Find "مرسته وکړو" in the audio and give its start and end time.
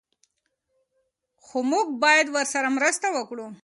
2.77-3.47